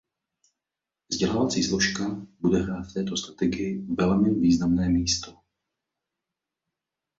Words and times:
Vzdělávací 1.09 1.63
složka 1.63 2.27
bude 2.39 2.61
hrát 2.61 2.83
v 2.87 2.93
této 2.93 3.17
strategii 3.17 3.81
velmi 3.95 4.33
významné 4.33 4.89
místo. 4.89 5.37